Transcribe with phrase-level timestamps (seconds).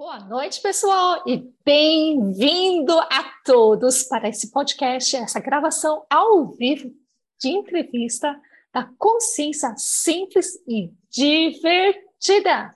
[0.00, 6.90] Boa noite, pessoal, e bem-vindo a todos para esse podcast, essa gravação ao vivo
[7.38, 8.34] de entrevista
[8.72, 12.74] da consciência simples e divertida.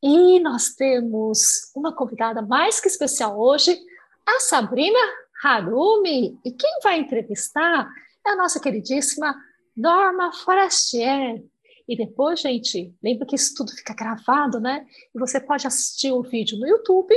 [0.00, 3.76] E nós temos uma convidada mais que especial hoje,
[4.24, 5.00] a Sabrina
[5.42, 6.38] Harumi.
[6.44, 7.90] E quem vai entrevistar
[8.24, 9.34] é a nossa queridíssima
[9.76, 11.42] Norma Forestier.
[11.86, 14.86] E depois, gente, lembra que isso tudo fica gravado, né?
[15.14, 17.14] E você pode assistir o vídeo no YouTube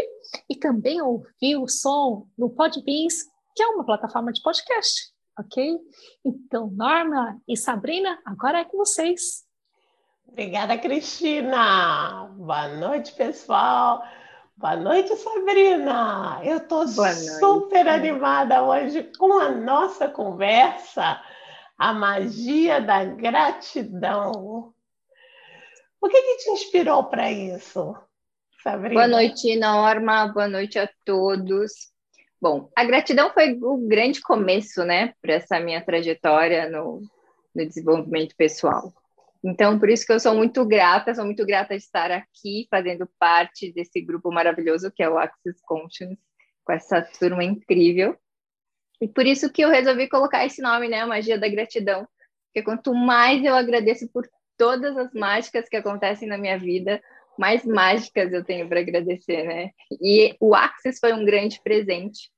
[0.49, 3.23] e também ouvir o som no Podbeans,
[3.55, 5.77] que é uma plataforma de podcast, ok?
[6.25, 9.45] Então, Norma e Sabrina, agora é com vocês.
[10.27, 12.29] Obrigada, Cristina.
[12.35, 14.03] Boa noite, pessoal.
[14.57, 16.41] Boa noite, Sabrina.
[16.43, 21.21] Eu estou super animada hoje com a nossa conversa
[21.77, 24.73] a magia da gratidão.
[26.01, 27.95] O que, que te inspirou para isso,
[28.63, 28.95] Sabrina?
[28.95, 30.27] Boa noite, Norma.
[30.27, 31.91] Boa noite a todos.
[32.41, 37.01] Bom, a gratidão foi o grande começo, né, para essa minha trajetória no,
[37.55, 38.93] no desenvolvimento pessoal.
[39.43, 43.09] Então, por isso que eu sou muito grata, sou muito grata de estar aqui fazendo
[43.19, 46.21] parte desse grupo maravilhoso que é o Access Conscience,
[46.63, 48.15] com essa turma incrível.
[48.99, 51.01] E por isso que eu resolvi colocar esse nome, né?
[51.01, 52.07] A magia da gratidão.
[52.47, 57.01] Porque quanto mais eu agradeço por todas as mágicas que acontecem na minha vida,
[57.37, 59.71] mais mágicas eu tenho para agradecer, né?
[60.01, 62.31] E o Access foi um grande presente.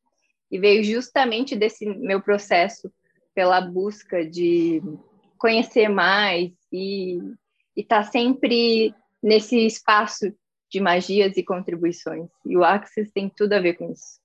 [0.52, 2.92] E veio justamente desse meu processo
[3.34, 4.82] pela busca de
[5.38, 7.20] conhecer mais e
[7.76, 10.34] estar tá sempre nesse espaço
[10.70, 12.30] de magias e contribuições.
[12.46, 14.19] E o Access tem tudo a ver com isso.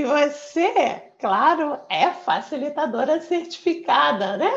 [0.00, 4.50] E você, claro, é facilitadora certificada, né?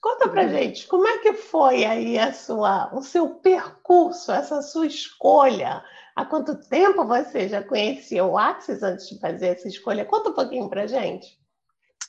[0.00, 4.86] Conta pra gente, como é que foi aí a sua, o seu percurso, essa sua
[4.86, 5.82] escolha?
[6.14, 10.04] Há quanto tempo você já conhecia o Axis antes de fazer essa escolha?
[10.04, 11.36] Conta um pouquinho pra gente.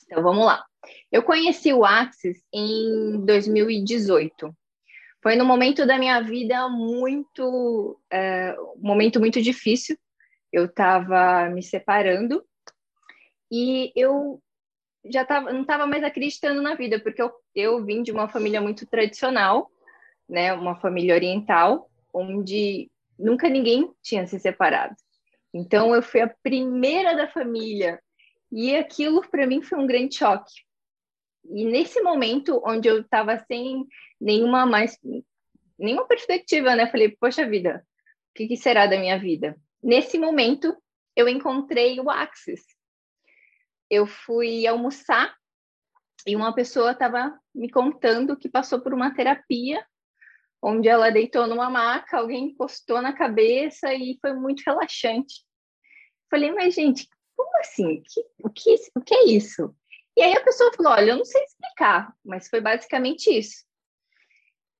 [0.04, 0.64] Então vamos lá.
[1.10, 4.56] Eu conheci o Axis em 2018.
[5.20, 9.98] Foi num momento da minha vida muito, é, um momento muito difícil,
[10.52, 12.44] eu estava me separando
[13.50, 14.42] e eu
[15.04, 18.60] já tava, não estava mais acreditando na vida, porque eu, eu vim de uma família
[18.60, 19.70] muito tradicional,
[20.28, 24.94] né, uma família oriental, onde nunca ninguém tinha se separado.
[25.52, 28.00] Então eu fui a primeira da família
[28.50, 30.52] e aquilo para mim foi um grande choque.
[31.44, 33.86] E nesse momento onde eu estava sem
[34.20, 34.98] nenhuma mais
[35.78, 37.84] nenhuma perspectiva, né, falei, poxa vida,
[38.30, 39.56] o que, que será da minha vida?
[39.82, 40.74] Nesse momento,
[41.14, 42.62] eu encontrei o Axis.
[43.90, 45.34] Eu fui almoçar
[46.26, 49.84] e uma pessoa estava me contando que passou por uma terapia
[50.62, 55.44] onde ela deitou numa maca, alguém encostou na cabeça e foi muito relaxante.
[56.30, 57.06] Falei, mas gente,
[57.36, 58.02] como assim?
[58.42, 59.76] o, que, o que é isso?
[60.16, 63.64] E aí a pessoa falou: olha, eu não sei explicar, mas foi basicamente isso.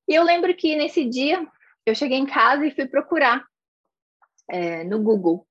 [0.09, 1.47] E eu lembro que nesse dia
[1.85, 3.45] eu cheguei em casa e fui procurar
[4.49, 5.47] é, no Google.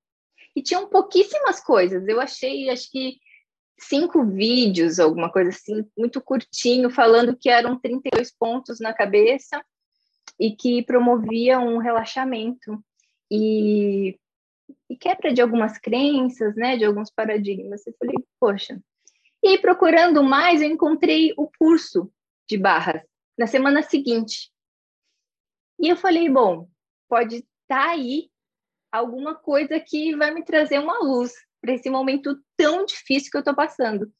[0.56, 2.06] E tinham pouquíssimas coisas.
[2.08, 3.18] Eu achei, acho que
[3.78, 9.64] cinco vídeos, alguma coisa assim, muito curtinho, falando que eram 32 pontos na cabeça
[10.38, 12.82] e que promovia um relaxamento
[13.30, 14.18] e,
[14.88, 17.86] e quebra de algumas crenças, né, de alguns paradigmas.
[17.86, 18.80] Eu falei, poxa.
[19.42, 22.10] E procurando mais, eu encontrei o curso
[22.48, 23.02] de barras
[23.36, 24.50] na semana seguinte.
[25.78, 26.68] E eu falei, bom,
[27.08, 28.30] pode estar tá aí
[28.90, 31.32] alguma coisa que vai me trazer uma luz
[31.64, 34.12] para esse momento tão difícil que eu estou passando.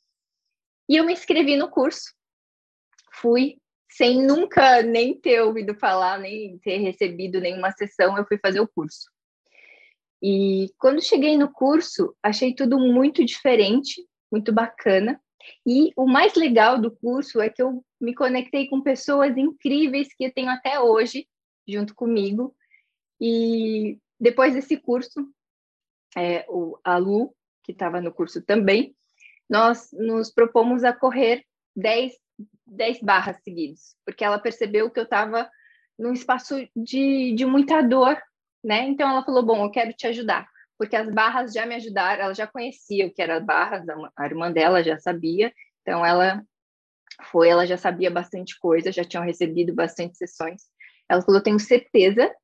[0.88, 2.14] E eu me inscrevi no curso.
[3.12, 3.58] Fui
[3.90, 8.68] sem nunca nem ter ouvido falar, nem ter recebido nenhuma sessão, eu fui fazer o
[8.68, 9.10] curso.
[10.22, 14.02] E quando cheguei no curso, achei tudo muito diferente,
[14.32, 15.20] muito bacana.
[15.66, 20.24] E o mais legal do curso é que eu me conectei com pessoas incríveis que
[20.24, 21.28] eu tenho até hoje
[21.68, 22.56] junto comigo.
[23.20, 25.30] E depois desse curso,
[26.16, 28.94] é, o, a Lu, que estava no curso também,
[29.48, 31.44] nós nos propomos a correr
[31.76, 32.14] 10,
[32.66, 35.50] 10 barras seguidas, porque ela percebeu que eu estava
[35.98, 38.20] num espaço de, de muita dor,
[38.62, 38.84] né?
[38.84, 42.34] Então ela falou: Bom, eu quero te ajudar, porque as barras já me ajudaram, ela
[42.34, 43.84] já conhecia o que era barras,
[44.16, 45.52] a irmã dela já sabia,
[45.82, 46.42] então ela
[47.30, 50.62] foi, ela já sabia bastante coisa, já tinham recebido bastante sessões.
[51.08, 52.34] Ela falou: Tenho certeza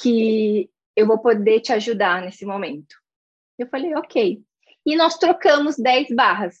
[0.00, 2.99] que eu vou poder te ajudar nesse momento.
[3.60, 4.42] Eu falei, ok.
[4.86, 6.56] E nós trocamos 10 barras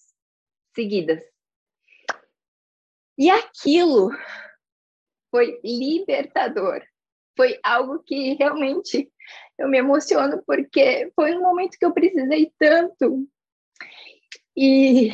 [0.74, 1.22] seguidas.
[3.16, 4.10] E aquilo
[5.30, 6.82] foi libertador.
[7.36, 9.10] foi algo que realmente
[9.56, 13.26] eu me emociono porque foi um momento que eu precisei tanto.
[14.54, 15.08] E,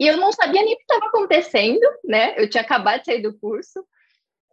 [0.00, 2.34] e eu não sabia nem o que estava acontecendo, né?
[2.36, 3.86] Eu tinha acabado de sair do curso,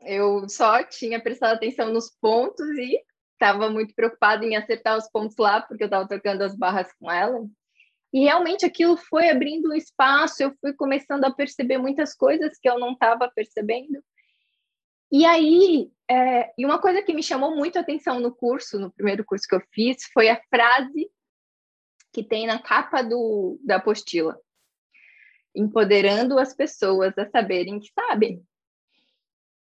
[0.01, 3.03] eu só tinha prestado atenção nos pontos e
[3.37, 7.09] estava muito preocupada em acertar os pontos lá, porque eu estava trocando as barras com
[7.09, 7.47] ela.
[8.11, 12.67] E realmente aquilo foi abrindo um espaço, eu fui começando a perceber muitas coisas que
[12.67, 14.03] eu não estava percebendo.
[15.11, 18.91] E aí, é, e uma coisa que me chamou muito a atenção no curso, no
[18.91, 21.09] primeiro curso que eu fiz, foi a frase
[22.11, 24.39] que tem na capa do, da apostila.
[25.55, 28.43] Empoderando as pessoas a saberem que sabem.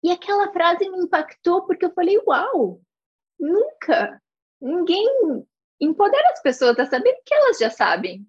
[0.02, 2.80] E aquela frase me impactou porque eu falei, uau,
[3.38, 4.20] nunca
[4.60, 5.06] ninguém
[5.80, 8.26] empodera as pessoas a saberem que elas já sabem.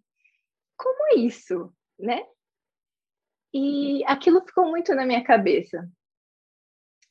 [0.77, 2.25] Como é isso, né?
[3.53, 5.89] E aquilo ficou muito na minha cabeça.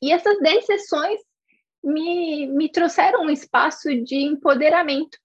[0.02, 1.20] E essas 10 sessões
[1.82, 5.18] me, me trouxeram um espaço de empoderamento.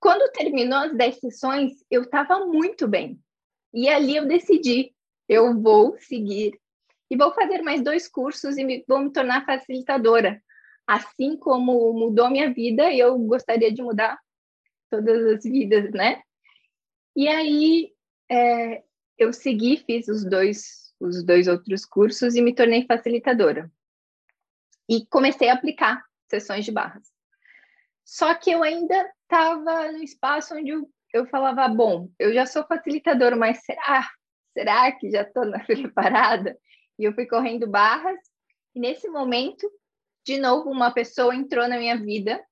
[0.00, 3.20] Quando terminou as 10 sessões, eu estava muito bem.
[3.74, 4.94] E ali eu decidi,
[5.28, 6.58] eu vou seguir
[7.10, 10.42] e vou fazer mais dois cursos e me, vou me tornar facilitadora.
[10.86, 14.18] Assim como mudou minha vida, eu gostaria de mudar
[14.90, 16.22] todas as vidas, né?
[17.14, 17.92] E aí
[18.30, 18.82] é,
[19.18, 23.70] eu segui, fiz os dois os dois outros cursos e me tornei facilitadora.
[24.88, 27.06] E comecei a aplicar sessões de barras.
[28.04, 32.64] Só que eu ainda estava no espaço onde eu, eu falava, bom, eu já sou
[32.64, 34.08] facilitadora, mas será?
[34.52, 36.56] Será que já estou preparada?
[36.98, 38.18] E eu fui correndo barras,
[38.74, 39.70] e nesse momento,
[40.26, 42.44] de novo, uma pessoa entrou na minha vida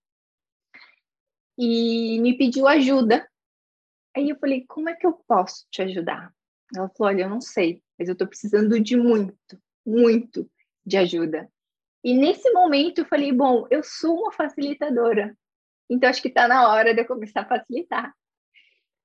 [1.59, 3.29] e me pediu ajuda.
[4.17, 6.33] Aí eu falei, como é que eu posso te ajudar?
[6.75, 10.51] Ela falou, olha, eu não sei mas eu estou precisando de muito, muito
[10.85, 11.51] de ajuda.
[12.03, 15.37] E nesse momento eu falei, bom, eu sou uma facilitadora,
[15.89, 18.15] então acho que está na hora de eu começar a facilitar.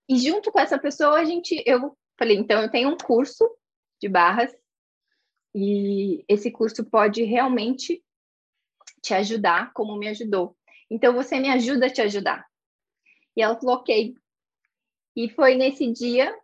[0.08, 3.50] E junto com essa pessoa a gente, eu falei, então eu tenho um curso
[4.02, 4.54] de barras
[5.56, 8.04] e esse curso pode realmente
[9.02, 10.56] te ajudar como me ajudou.
[10.90, 12.46] Então você me ajuda a te ajudar.
[13.36, 14.16] E ela falou, ok.
[15.16, 16.36] E foi nesse dia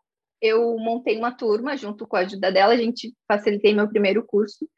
[0.42, 4.69] eu montei uma turma junto com a ajuda dela, a gente facilitei meu primeiro curso,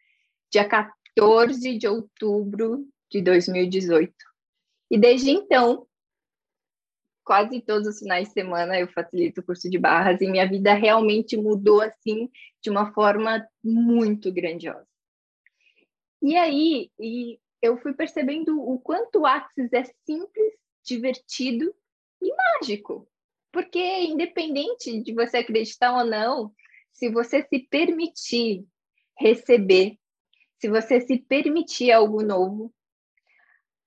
[0.52, 4.14] dia 14 de outubro de 2018.
[4.90, 5.86] E desde então,
[7.24, 10.74] quase todos os finais de semana eu facilito o curso de barras e minha vida
[10.74, 12.30] realmente mudou assim
[12.62, 14.88] de uma forma muito grandiosa.
[16.22, 20.54] E aí, e eu fui percebendo o quanto o Axis é simples,
[20.84, 21.74] divertido
[22.22, 23.08] e mágico.
[23.52, 26.54] Porque, independente de você acreditar ou não,
[26.94, 28.66] se você se permitir
[29.18, 29.98] receber,
[30.60, 32.74] se você se permitir algo novo,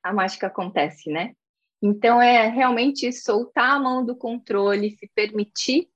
[0.02, 1.34] a mágica acontece, né?
[1.82, 5.88] Então, é realmente soltar a mão do controle, se permitir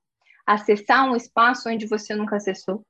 [0.45, 2.85] acessar um espaço onde você nunca acessou.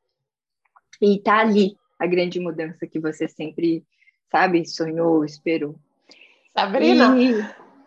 [1.02, 3.86] E tá ali a grande mudança que você sempre,
[4.32, 5.76] sabe, sonhou, esperou.
[6.54, 7.46] Sabrina, e...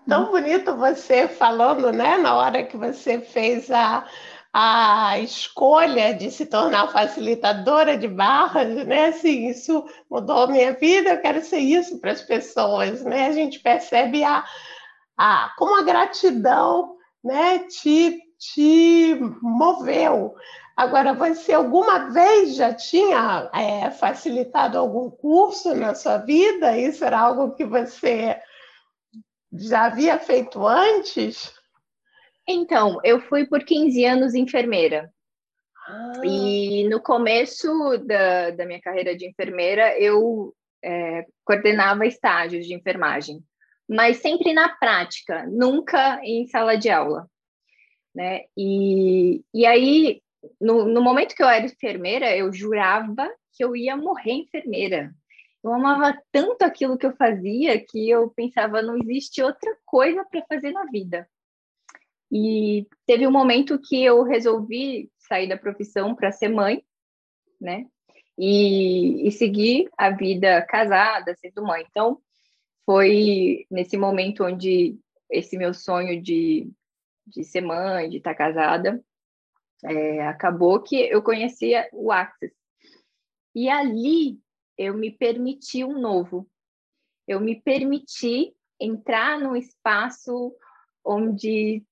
[0.08, 4.06] Tão bonito você falando, né, na hora que você fez a,
[4.52, 9.08] a escolha de se tornar facilitadora de barras, né?
[9.08, 13.26] Assim, isso mudou a minha vida, eu quero ser isso para as pessoas, né?
[13.26, 14.43] A gente percebe a,
[15.17, 20.35] a como a gratidão, né, te, te moveu.
[20.78, 26.78] Agora, você alguma vez já tinha é, facilitado algum curso na sua vida?
[26.78, 28.40] Isso era algo que você
[29.52, 31.52] já havia feito antes?
[32.47, 35.12] Então, eu fui por 15 anos enfermeira.
[35.85, 36.12] Ah.
[36.23, 43.42] E no começo da, da minha carreira de enfermeira, eu é, coordenava estágios de enfermagem,
[43.88, 47.28] mas sempre na prática, nunca em sala de aula.
[48.14, 48.42] Né?
[48.56, 50.23] E, e aí,
[50.61, 55.12] no, no momento que eu era enfermeira, eu jurava que eu ia morrer enfermeira
[55.62, 60.45] eu amava tanto aquilo que eu fazia que eu pensava, não existe outra coisa para
[60.47, 61.28] fazer na vida.
[62.30, 66.83] E teve um momento que eu resolvi sair da profissão para ser mãe,
[67.61, 67.87] né?
[68.38, 71.85] E, e seguir a vida casada, sendo mãe.
[71.90, 72.21] Então,
[72.87, 74.99] foi nesse momento onde
[75.30, 76.71] esse meu sonho de,
[77.26, 79.02] de ser mãe, de estar casada,
[79.85, 82.54] é, acabou que eu conhecia o Access.
[83.54, 84.38] E ali
[84.76, 86.49] eu me permiti um novo.
[87.26, 90.54] Eu me permiti entrar num espaço
[91.04, 91.85] onde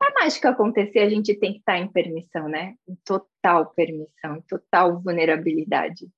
[0.00, 2.74] a mágica acontecer, a gente tem que estar em permissão, né?
[2.88, 6.08] Em total permissão, em total vulnerabilidade.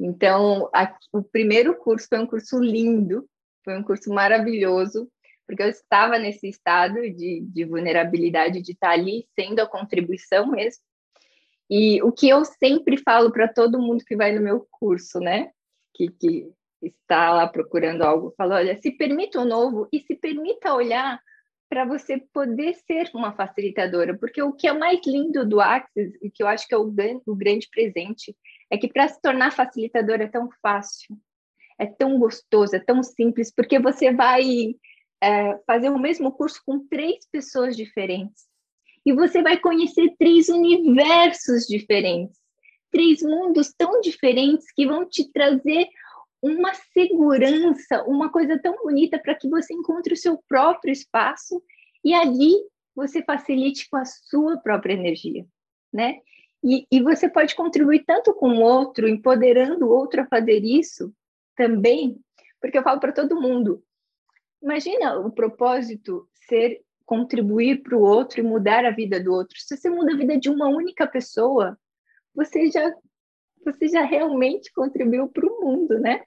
[0.00, 3.28] Então, a, o primeiro curso foi um curso lindo,
[3.64, 5.08] foi um curso maravilhoso,
[5.48, 10.82] porque eu estava nesse estado de, de vulnerabilidade, de estar ali sendo a contribuição mesmo.
[11.70, 15.50] E o que eu sempre falo para todo mundo que vai no meu curso, né?
[15.94, 16.52] Que, que
[16.82, 21.18] está lá procurando algo, falo, olha, se permita o novo e se permita olhar
[21.66, 26.30] para você poder ser uma facilitadora, porque o que é mais lindo do Axis, e
[26.30, 26.94] que eu acho que é o,
[27.26, 28.36] o grande presente,
[28.70, 31.16] é que para se tornar facilitadora é tão fácil,
[31.78, 34.74] é tão gostoso, é tão simples, porque você vai
[35.22, 38.46] é, fazer o mesmo curso com três pessoas diferentes,
[39.04, 42.38] e você vai conhecer três universos diferentes,
[42.90, 45.88] três mundos tão diferentes que vão te trazer
[46.42, 51.62] uma segurança, uma coisa tão bonita para que você encontre o seu próprio espaço
[52.04, 52.54] e ali
[52.94, 55.46] você facilite com a sua própria energia,
[55.92, 56.20] né?
[56.62, 61.12] E, e você pode contribuir tanto com o outro, empoderando o outro a fazer isso
[61.56, 62.20] também,
[62.60, 63.82] porque eu falo para todo mundo,
[64.62, 69.58] imagina o propósito ser contribuir para o outro e mudar a vida do outro.
[69.58, 71.78] Se você muda a vida de uma única pessoa,
[72.34, 72.92] você já
[73.64, 76.22] você já realmente contribuiu para o mundo, né?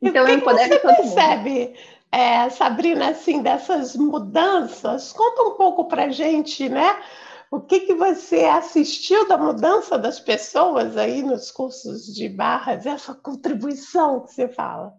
[0.00, 1.74] Então, e o que, que você percebe,
[2.10, 5.12] é, Sabrina, assim, dessas mudanças?
[5.12, 7.02] Conta um pouco para gente, né?
[7.50, 13.14] O que, que você assistiu da mudança das pessoas aí nos cursos de barras, essa
[13.14, 14.94] contribuição que você fala?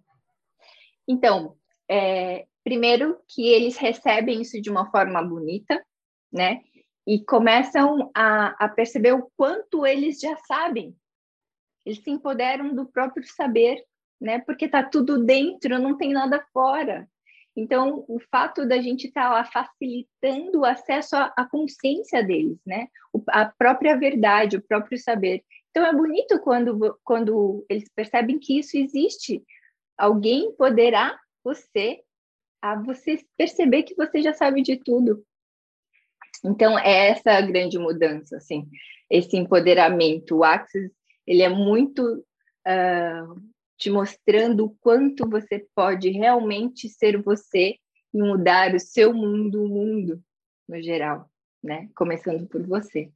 [1.07, 1.55] Então,
[1.89, 5.83] é, primeiro que eles recebem isso de uma forma bonita,
[6.31, 6.61] né?
[7.05, 10.95] E começam a, a perceber o quanto eles já sabem
[11.89, 13.83] eles se empoderam do próprio saber,
[14.21, 14.39] né?
[14.39, 17.07] Porque tá tudo dentro, não tem nada fora.
[17.55, 22.59] Então, o fato da gente estar tá lá facilitando o acesso à, à consciência deles,
[22.65, 22.87] né?
[23.11, 25.43] O, a própria verdade, o próprio saber.
[25.71, 29.43] Então, é bonito quando, quando eles percebem que isso existe.
[29.97, 32.01] Alguém poderá você
[32.61, 35.23] a você perceber que você já sabe de tudo.
[36.43, 38.67] Então, é essa grande mudança, assim,
[39.09, 40.37] esse empoderamento.
[40.37, 40.91] O Axis
[41.25, 43.41] ele é muito uh,
[43.77, 47.75] te mostrando o quanto você pode realmente ser você
[48.13, 50.23] e mudar o seu mundo, o mundo
[50.67, 51.29] no geral,
[51.63, 51.87] né?
[51.95, 53.11] Começando por você.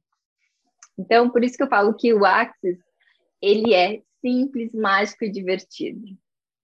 [0.96, 2.78] Então, por isso que eu falo que o Axis,
[3.42, 6.16] ele é simples, mágico e divertido.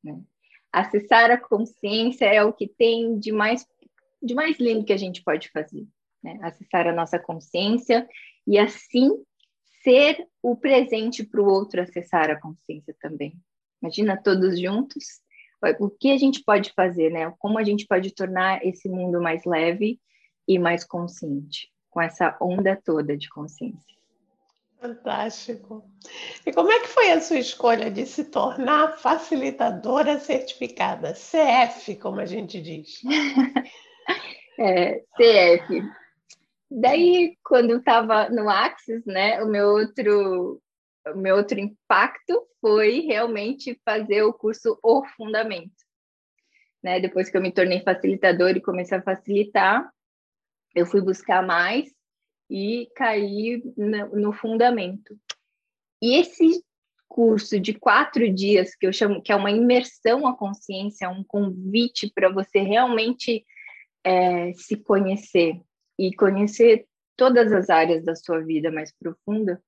[0.05, 0.21] Né?
[0.73, 3.67] Acessar a consciência é o que tem de mais,
[4.23, 5.87] de mais lindo que a gente pode fazer.
[6.23, 6.39] Né?
[6.43, 8.09] Acessar a nossa consciência
[8.47, 9.11] e assim
[9.83, 13.35] ser o presente para o outro acessar a consciência também.
[13.83, 15.21] Imagina todos juntos.
[15.79, 17.33] O que a gente pode fazer, né?
[17.39, 20.01] Como a gente pode tornar esse mundo mais leve
[20.49, 24.00] e mais consciente, com essa onda toda de consciência.
[24.81, 25.85] Fantástico.
[26.47, 31.13] E como é que foi a sua escolha de se tornar facilitadora certificada?
[31.13, 33.03] CF, como a gente diz.
[34.59, 35.83] é, CF.
[36.71, 40.63] Daí, quando eu estava no Axis, né, o meu outro,
[41.09, 45.75] o meu outro impacto foi realmente fazer o curso O Fundamento.
[46.83, 47.01] Né?
[47.01, 49.91] Depois que eu me tornei facilitador e comecei a facilitar,
[50.75, 51.93] eu fui buscar mais
[52.51, 52.89] e
[53.77, 55.17] no, no fundamento.
[56.03, 56.65] E esse
[57.09, 62.11] curso de quatro dias, que eu chamo que é uma imersão à consciência, um convite
[62.15, 63.45] para você realmente
[64.05, 65.61] é, se conhecer,
[65.99, 69.63] e conhecer todas as áreas da sua vida mais profunda,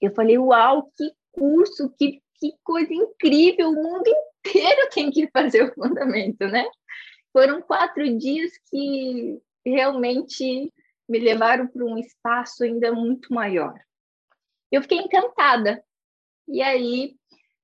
[0.00, 5.64] eu falei, uau, que curso, que, que coisa incrível, o mundo inteiro tem que fazer
[5.64, 6.64] o fundamento, né?
[7.32, 10.72] Foram quatro dias que realmente
[11.10, 13.74] me levaram para um espaço ainda muito maior.
[14.70, 15.82] Eu fiquei encantada.
[16.46, 17.16] E aí,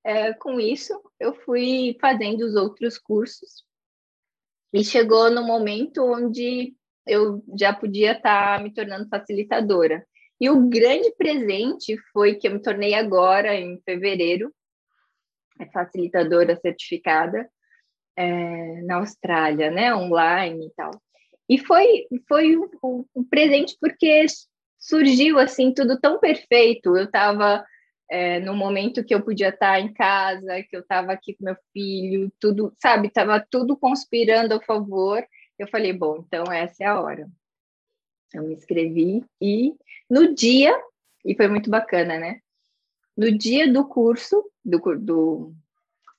[0.03, 3.65] é, com isso, eu fui fazendo os outros cursos.
[4.73, 6.75] E chegou no momento onde
[7.05, 10.05] eu já podia estar tá me tornando facilitadora.
[10.41, 14.53] E o grande presente foi que eu me tornei agora, em fevereiro,
[15.57, 17.49] é facilitadora certificada
[18.13, 20.91] é, na Austrália, né, online e tal.
[21.49, 24.25] E foi, foi um, um presente porque
[24.77, 26.95] surgiu assim tudo tão perfeito.
[26.97, 27.65] Eu estava
[28.09, 31.45] é, no momento que eu podia estar tá em casa, que eu estava aqui com
[31.45, 35.25] meu filho, tudo, sabe, estava tudo conspirando a favor.
[35.57, 37.27] Eu falei, bom, então essa é a hora.
[38.33, 39.73] Eu me inscrevi e
[40.09, 40.77] no dia,
[41.25, 42.39] e foi muito bacana, né?
[43.15, 45.53] No dia do curso, do, do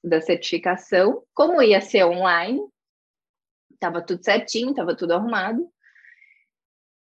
[0.03, 2.61] da certificação, como ia ser online,
[3.79, 5.71] estava tudo certinho, estava tudo arrumado.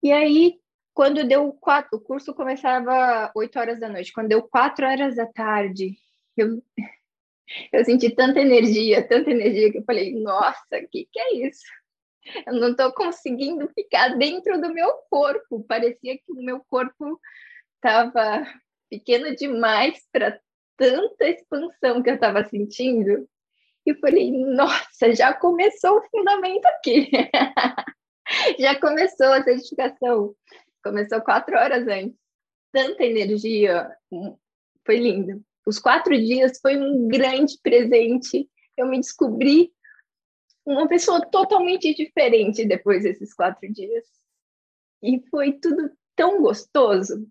[0.01, 0.55] E aí,
[0.93, 5.25] quando deu quatro, o curso começava 8 horas da noite, quando deu 4 horas da
[5.25, 5.98] tarde,
[6.38, 6.63] eu,
[7.72, 11.63] eu senti tanta energia, tanta energia, que eu falei, nossa, o que, que é isso?
[12.48, 15.63] Eu não estou conseguindo ficar dentro do meu corpo.
[15.67, 17.20] Parecia que o meu corpo
[17.75, 18.48] estava
[18.89, 20.39] pequeno demais para
[20.77, 23.27] tanta expansão que eu estava sentindo.
[23.86, 27.10] E falei, nossa, já começou o fundamento aqui.
[28.60, 30.34] já começou a certificação.
[30.84, 32.18] Começou quatro horas antes.
[32.72, 33.90] Tanta energia.
[34.86, 35.44] Foi lindo.
[35.66, 38.50] Os quatro dias foi um grande presente.
[38.78, 39.72] Eu me descobri
[40.66, 44.06] uma pessoa totalmente diferente depois desses quatro dias.
[45.02, 47.28] E foi tudo tão gostoso.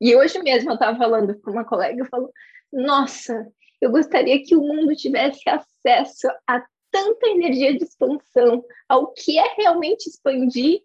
[0.00, 2.30] E hoje mesmo eu estava falando com uma colega, eu falo,
[2.72, 5.42] nossa, eu gostaria que o mundo tivesse
[5.88, 10.82] acesso a tanta energia de expansão, ao que é realmente expandir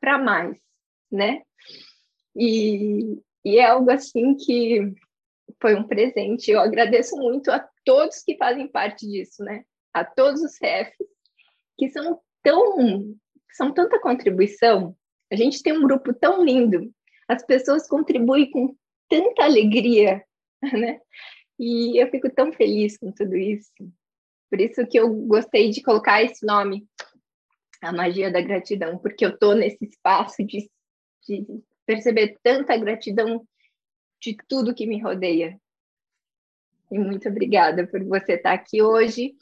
[0.00, 0.58] para mais,
[1.10, 1.42] né?
[2.36, 4.92] E, e é algo assim que
[5.60, 6.50] foi um presente.
[6.50, 9.64] Eu agradeço muito a todos que fazem parte disso, né?
[9.92, 11.08] A todos os CFs
[11.76, 13.16] que são tão
[13.52, 14.96] são tanta contribuição.
[15.32, 16.92] A gente tem um grupo tão lindo.
[17.26, 18.74] As pessoas contribuem com
[19.08, 20.24] tanta alegria,
[20.62, 21.00] né?
[21.58, 23.72] E eu fico tão feliz com tudo isso.
[24.50, 26.86] Por isso que eu gostei de colocar esse nome,
[27.82, 30.70] a magia da gratidão, porque eu estou nesse espaço de,
[31.26, 31.46] de
[31.86, 33.46] perceber tanta gratidão
[34.20, 35.58] de tudo que me rodeia.
[36.90, 39.34] E muito obrigada por você estar aqui hoje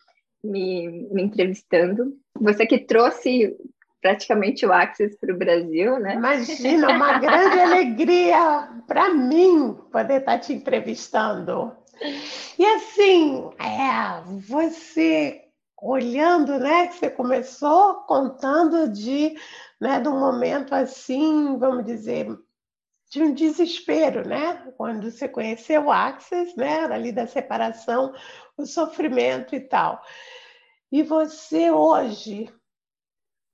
[0.42, 2.16] me, me entrevistando.
[2.40, 3.56] Você que trouxe
[4.00, 6.14] praticamente o Access para o Brasil, né?
[6.14, 11.72] Imagina, uma grande alegria para mim poder estar te entrevistando.
[12.58, 15.42] E assim, é, você
[15.80, 19.34] olhando, né, que você começou contando de,
[19.80, 22.26] né, de um momento assim, vamos dizer,
[23.10, 24.72] de um desespero, né?
[24.76, 28.12] Quando você conheceu o Access, né, ali da separação,
[28.56, 30.02] o sofrimento e tal.
[30.90, 32.52] E você hoje,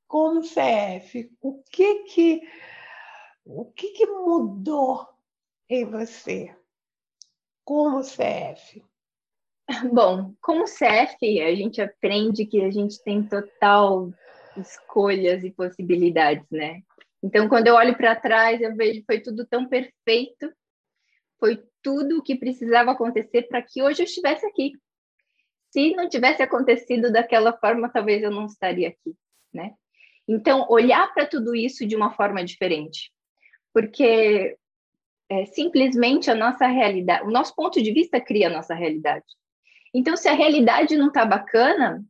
[0.06, 2.40] como CF, o que que
[3.44, 5.08] o que que mudou
[5.68, 6.54] em você?
[7.64, 8.82] Como CF?
[9.92, 14.12] Bom, como CF, a gente aprende que a gente tem total
[14.56, 16.82] escolhas e possibilidades, né?
[17.22, 20.52] Então, quando eu olho para trás, eu vejo que foi tudo tão perfeito,
[21.38, 24.72] foi tudo o que precisava acontecer para que hoje eu estivesse aqui.
[25.70, 29.16] Se não tivesse acontecido daquela forma, talvez eu não estaria aqui,
[29.52, 29.72] né?
[30.28, 33.12] Então, olhar para tudo isso de uma forma diferente.
[33.72, 34.56] Porque
[35.32, 39.24] é, simplesmente a nossa realidade, o nosso ponto de vista cria a nossa realidade.
[39.94, 42.04] Então, se a realidade não está bacana,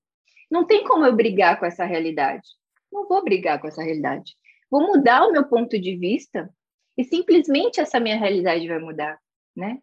[0.50, 2.48] não tem como eu brigar com essa realidade.
[2.90, 4.34] Não vou brigar com essa realidade.
[4.68, 6.50] Vou mudar o meu ponto de vista
[6.98, 9.16] e simplesmente essa minha realidade vai mudar,
[9.54, 9.80] né?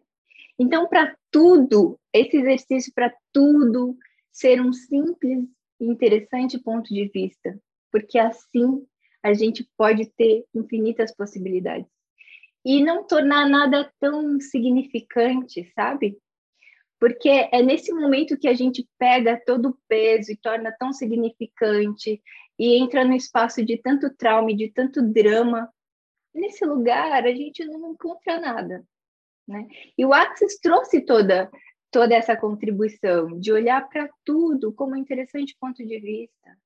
[0.58, 3.96] Então, para tudo, esse exercício para tudo
[4.30, 5.44] ser um simples
[5.80, 7.58] e interessante ponto de vista,
[7.90, 8.86] porque assim
[9.22, 11.90] a gente pode ter infinitas possibilidades
[12.64, 16.18] e não tornar nada tão significante, sabe?
[16.98, 22.22] Porque é nesse momento que a gente pega todo o peso e torna tão significante
[22.58, 25.72] e entra no espaço de tanto trauma, de tanto drama.
[26.34, 28.84] Nesse lugar a gente não encontra nada,
[29.48, 29.66] né?
[29.96, 31.50] E o Axis trouxe toda
[31.90, 36.56] toda essa contribuição de olhar para tudo como um interessante ponto de vista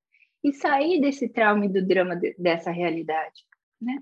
[0.43, 3.43] e sair desse trauma e do drama de, dessa realidade,
[3.81, 3.97] né?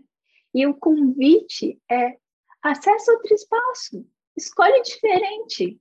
[0.53, 2.17] E o convite é
[2.61, 4.05] acessa outro espaço,
[4.37, 5.79] escolhe diferente.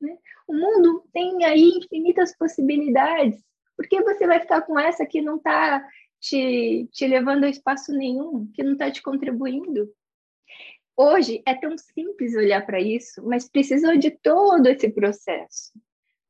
[0.00, 0.16] Né?
[0.46, 3.42] O mundo tem aí infinitas possibilidades.
[3.76, 5.84] Por que você vai ficar com essa que não está
[6.20, 9.92] te, te levando a espaço nenhum, que não está te contribuindo?
[10.96, 15.72] Hoje é tão simples olhar para isso, mas precisou de todo esse processo,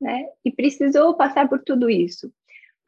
[0.01, 0.29] né?
[0.45, 2.33] E precisou passar por tudo isso.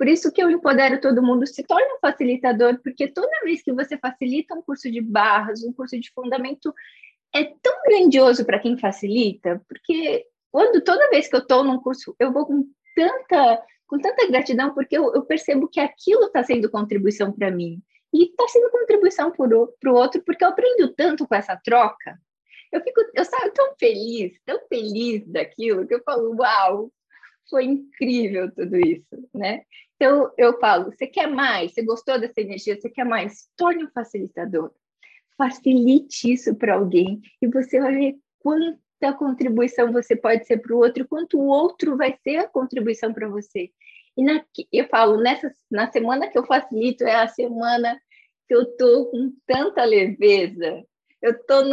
[0.02, 3.72] Por isso que eu empodero todo mundo, se torna um facilitador, porque toda vez que
[3.72, 6.74] você facilita um curso de barras, um curso de fundamento,
[7.32, 12.16] é tão grandioso para quem facilita, porque quando toda vez que eu estou num curso,
[12.18, 16.68] eu vou com tanta, com tanta gratidão, porque eu, eu percebo que aquilo está sendo
[16.68, 17.80] contribuição para mim.
[18.12, 22.18] E está sendo contribuição para o outro, porque eu aprendo tanto com essa troca.
[22.72, 26.90] Eu fico, eu saio tão feliz, tão feliz daquilo, que eu falo, uau,
[27.48, 29.62] foi incrível tudo isso, né?
[30.02, 31.72] Então, eu falo, você quer mais?
[31.72, 32.74] Você gostou dessa energia?
[32.74, 33.48] Você quer mais?
[33.56, 34.72] Torne um facilitador.
[35.38, 40.78] Facilite isso para alguém e você vai ver quanta contribuição você pode ser para o
[40.78, 43.70] outro, quanto o outro vai ser a contribuição para você.
[44.16, 47.96] E na, eu falo, nessa, na semana que eu facilito, é a semana
[48.48, 50.82] que eu estou com tanta leveza,
[51.22, 51.64] eu estou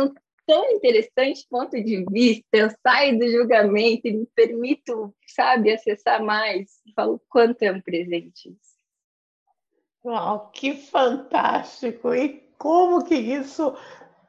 [0.50, 6.82] tão interessante ponto de vista, eu saio do julgamento e me permito, sabe, acessar mais.
[6.96, 8.58] Falo quanto é um presente.
[10.04, 12.16] Uau, que fantástico!
[12.16, 13.78] E como que isso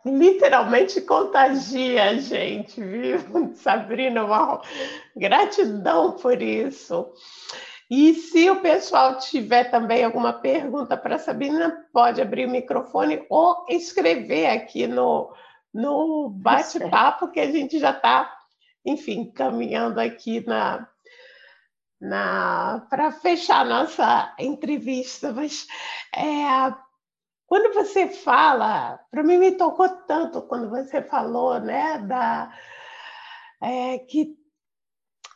[0.04, 3.18] literalmente contagia a gente, viu?
[3.56, 4.60] Sabrina, uau,
[5.16, 7.10] gratidão por isso.
[7.90, 13.64] E se o pessoal tiver também alguma pergunta para Sabrina, pode abrir o microfone ou
[13.70, 15.32] escrever aqui no,
[15.72, 18.36] no bate-papo, que a gente já está,
[18.84, 20.88] enfim, caminhando aqui na,
[22.00, 25.32] na para fechar nossa entrevista.
[25.32, 25.66] Mas
[26.14, 26.74] é,
[27.46, 32.52] quando você fala, para mim me tocou tanto quando você falou, né, da
[33.60, 34.40] é, que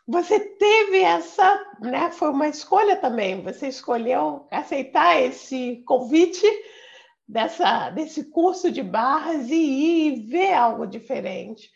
[0.07, 2.11] você teve essa, né?
[2.11, 3.43] Foi uma escolha também.
[3.43, 6.47] Você escolheu aceitar esse convite
[7.27, 11.71] dessa, desse curso de barras e ir e ver algo diferente.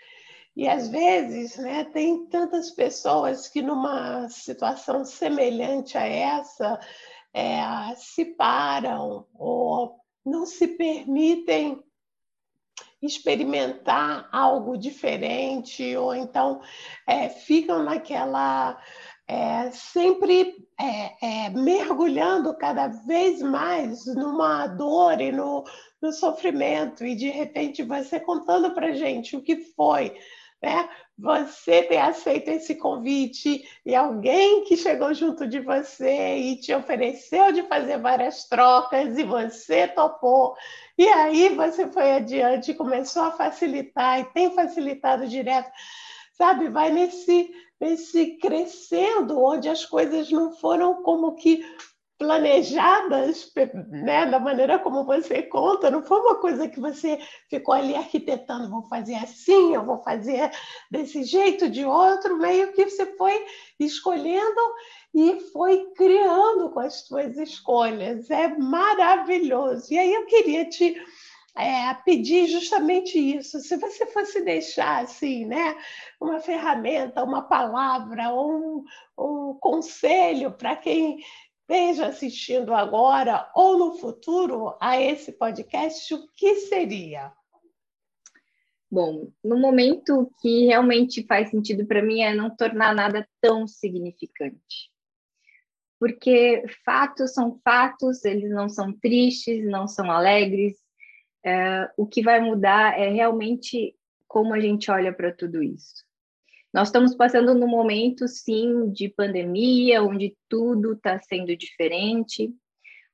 [0.57, 6.81] E às vezes, né, tem tantas pessoas que numa situação semelhante a essa
[7.33, 11.83] é, se param ou não se permitem
[13.01, 16.61] experimentar algo diferente, ou então
[17.07, 18.81] é, ficam naquela.
[19.29, 25.65] É, sempre é, é, mergulhando cada vez mais numa dor e no,
[26.01, 30.15] no sofrimento, e de repente você contando para gente o que foi
[30.63, 30.89] né?
[31.17, 37.53] Você ter aceito esse convite e alguém que chegou junto de você e te ofereceu
[37.53, 40.55] de fazer várias trocas e você topou.
[40.97, 45.71] E aí você foi adiante, começou a facilitar e tem facilitado direto.
[46.39, 51.65] Sabe, vai nesse nesse crescendo onde as coisas não foram como que
[52.19, 53.53] planejadas,
[53.93, 57.17] né, da maneira como você conta, não foi uma coisa que você
[57.49, 60.51] ficou ali arquitetando, vou fazer assim, eu vou fazer
[60.91, 63.47] desse jeito, de outro, meio que você foi
[63.79, 64.61] escolhendo
[65.15, 68.29] e foi criando com as suas escolhas.
[68.31, 69.87] É maravilhoso.
[69.95, 71.01] E aí eu queria te
[71.59, 73.61] é, pedir justamente isso.
[73.61, 75.77] Se você fosse deixar assim, né,
[76.21, 78.85] uma ferramenta, uma palavra, um,
[79.19, 81.19] um conselho para quem
[81.61, 87.33] esteja assistindo agora ou no futuro a esse podcast, o que seria?
[88.91, 94.91] Bom, no momento que realmente faz sentido para mim é não tornar nada tão significante.
[96.01, 100.79] Porque fatos são fatos, eles não são tristes, não são alegres.
[101.49, 106.05] É, o que vai mudar é realmente como a gente olha para tudo isso.
[106.75, 112.53] Nós estamos passando num momento, sim, de pandemia, onde tudo está sendo diferente,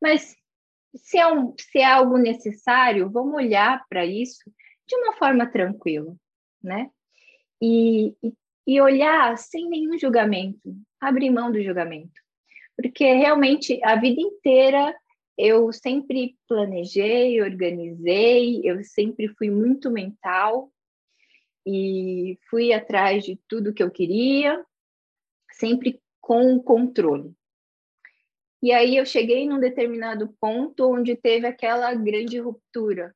[0.03, 0.37] mas
[0.97, 4.43] se é, um, se é algo necessário, vamos olhar para isso
[4.85, 6.13] de uma forma tranquila,
[6.61, 6.91] né?
[7.63, 8.33] E, e,
[8.67, 12.21] e olhar sem nenhum julgamento, abrir mão do julgamento.
[12.77, 14.93] Porque realmente a vida inteira
[15.37, 20.73] eu sempre planejei, organizei, eu sempre fui muito mental,
[21.67, 24.63] e fui atrás de tudo que eu queria,
[25.53, 27.35] sempre com controle.
[28.63, 33.15] E aí eu cheguei num determinado ponto onde teve aquela grande ruptura.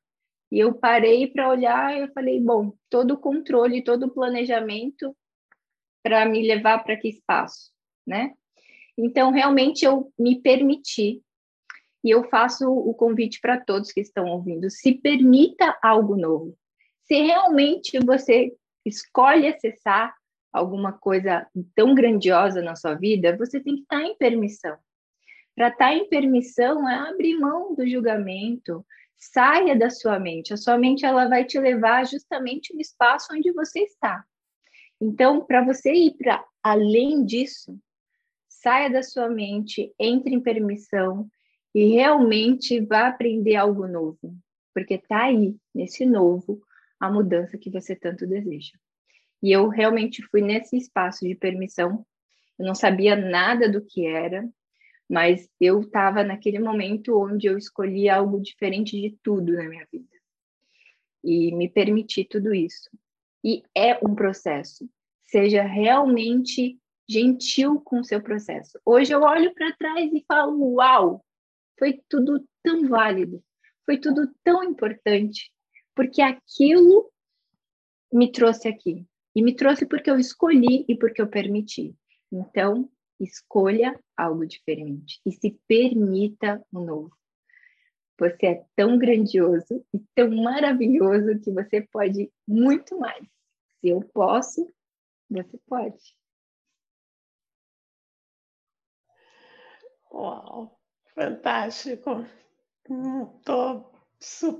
[0.51, 5.15] E eu parei para olhar e eu falei, bom, todo o controle, todo o planejamento
[6.03, 7.71] para me levar para que espaço,
[8.05, 8.33] né?
[8.97, 11.21] Então, realmente eu me permiti.
[12.03, 16.57] E eu faço o convite para todos que estão ouvindo, se permita algo novo
[17.09, 20.15] se realmente você escolhe acessar
[20.53, 24.77] alguma coisa tão grandiosa na sua vida, você tem que estar em permissão.
[25.55, 28.85] Para estar em permissão é abrir mão do julgamento,
[29.17, 30.53] saia da sua mente.
[30.53, 34.23] A sua mente ela vai te levar justamente no espaço onde você está.
[35.01, 37.75] Então, para você ir para além disso,
[38.47, 41.27] saia da sua mente, entre em permissão
[41.73, 44.35] e realmente vá aprender algo novo,
[44.73, 46.61] porque está aí nesse novo
[46.99, 48.77] a mudança que você tanto deseja.
[49.41, 52.05] E eu realmente fui nesse espaço de permissão.
[52.57, 54.47] Eu não sabia nada do que era,
[55.09, 60.07] mas eu estava naquele momento onde eu escolhi algo diferente de tudo na minha vida.
[61.23, 62.89] E me permiti tudo isso.
[63.43, 64.89] E é um processo.
[65.25, 66.77] Seja realmente
[67.07, 68.79] gentil com o seu processo.
[68.85, 71.25] Hoje eu olho para trás e falo: Uau,
[71.79, 73.43] foi tudo tão válido,
[73.85, 75.51] foi tudo tão importante
[75.95, 77.11] porque aquilo
[78.11, 79.05] me trouxe aqui.
[79.35, 81.95] E me trouxe porque eu escolhi e porque eu permiti.
[82.31, 82.89] Então,
[83.19, 87.17] escolha algo diferente e se permita o um novo.
[88.17, 93.25] Você é tão grandioso e tão maravilhoso que você pode muito mais.
[93.79, 94.73] Se eu posso,
[95.29, 96.17] você pode.
[100.11, 100.78] Uau,
[101.19, 102.25] fantástico.
[102.89, 103.91] Hum, tô,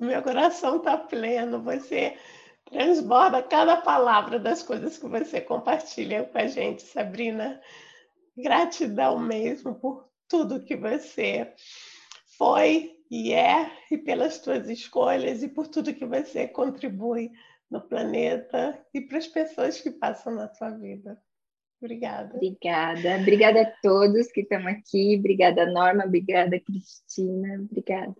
[0.02, 1.64] meu coração está pleno.
[1.64, 2.18] Você
[2.66, 7.62] transborda cada palavra das coisas que você compartilha com a gente, Sabrina.
[8.38, 11.54] Gratidão mesmo por tudo que você
[12.38, 17.32] foi e é, e pelas tuas escolhas, e por tudo que você contribui
[17.72, 21.20] no planeta e para as pessoas que passam na sua vida.
[21.82, 22.36] Obrigada.
[22.36, 23.18] Obrigada.
[23.22, 25.16] Obrigada a todos que estão aqui.
[25.18, 26.06] Obrigada, Norma.
[26.06, 27.56] Obrigada, Cristina.
[27.62, 28.16] Obrigada.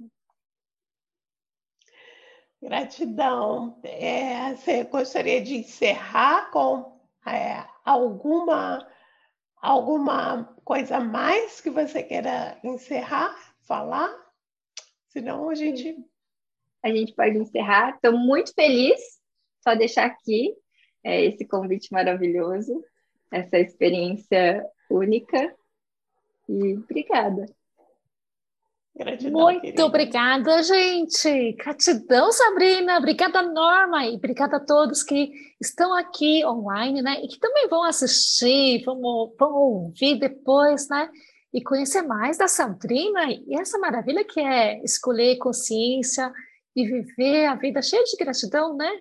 [2.62, 3.80] Gratidão.
[3.84, 8.88] É, você gostaria de encerrar com é, alguma,
[9.62, 13.36] alguma coisa mais que você queira encerrar,
[13.68, 14.14] falar?
[15.10, 15.98] Senão a gente.
[16.82, 17.96] A gente pode encerrar.
[17.96, 19.00] Estou muito feliz.
[19.62, 20.56] Só deixar aqui
[21.04, 22.84] é, esse convite maravilhoso,
[23.32, 25.56] essa experiência única.
[26.48, 27.46] E obrigada.
[29.00, 29.86] Gratidão, Muito querida.
[29.86, 31.54] obrigada, gente.
[31.54, 32.98] Gratidão, Sabrina.
[32.98, 34.06] Obrigada, Norma.
[34.06, 37.24] E obrigada a todos que estão aqui online, né?
[37.24, 41.10] E que também vão assistir, vão, vão ouvir depois, né?
[41.54, 46.32] E conhecer mais da Sabrina e essa maravilha que é escolher consciência
[46.76, 48.92] e viver a vida cheia de gratidão, né?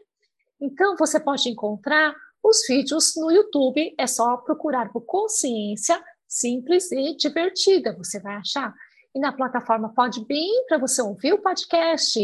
[0.61, 7.17] Então, você pode encontrar os vídeos no YouTube, é só procurar por consciência simples e
[7.17, 8.75] divertida, você vai achar
[9.15, 12.21] e na plataforma Podbean para você ouvir o podcast.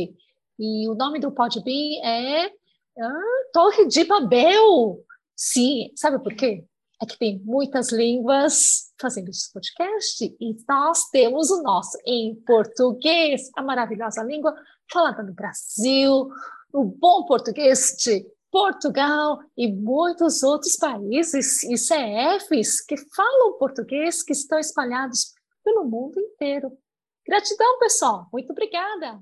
[0.59, 2.47] E o nome do Podbean é
[2.99, 5.05] ah, Torre de Babel.
[5.35, 6.65] Sim, sabe por quê?
[7.03, 13.51] É que tem muitas línguas fazendo esse podcast e nós temos o nosso em português,
[13.57, 14.55] a maravilhosa língua
[14.91, 16.29] falada no Brasil,
[16.73, 18.25] o bom português de
[18.55, 25.33] Portugal e muitos outros países e CFs que falam português que estão espalhados
[25.65, 26.71] pelo mundo inteiro.
[27.27, 28.29] Gratidão, pessoal.
[28.33, 29.21] Muito obrigada.